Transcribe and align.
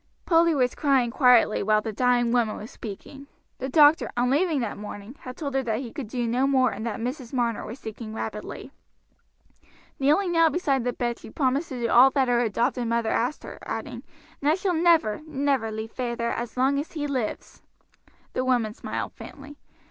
Polly 0.25 0.55
was 0.55 0.73
crying 0.73 1.11
quietly 1.11 1.61
while 1.61 1.79
the 1.79 1.93
dying 1.93 2.31
woman 2.31 2.57
was 2.57 2.71
speaking. 2.71 3.27
The 3.59 3.69
doctor, 3.69 4.09
on 4.17 4.31
leaving 4.31 4.59
that 4.61 4.75
morning, 4.79 5.15
had 5.19 5.37
told 5.37 5.53
her 5.53 5.61
that 5.61 5.81
he 5.81 5.93
could 5.93 6.07
do 6.07 6.25
no 6.25 6.47
more 6.47 6.71
and 6.71 6.83
that 6.87 6.99
Mrs. 6.99 7.33
Marner 7.33 7.63
was 7.63 7.77
sinking 7.77 8.15
rapidly. 8.15 8.71
Kneeling 9.99 10.31
now 10.31 10.49
beside 10.49 10.85
the 10.85 10.91
bed 10.93 11.19
she 11.19 11.29
promised 11.29 11.69
to 11.69 11.79
do 11.79 11.87
all 11.89 12.09
that 12.09 12.29
her 12.29 12.39
adopted 12.39 12.87
mother 12.87 13.11
asked 13.11 13.43
her, 13.43 13.59
adding, 13.61 14.01
"and 14.41 14.49
I 14.49 14.55
shall 14.55 14.73
never, 14.73 15.21
never 15.27 15.69
leave 15.69 15.91
feyther 15.91 16.31
as 16.31 16.57
long 16.57 16.79
as 16.79 16.93
he 16.93 17.05
lives." 17.05 17.61
The 18.33 18.43
woman 18.43 18.73
smiled 18.73 19.13
faintly. 19.13 19.55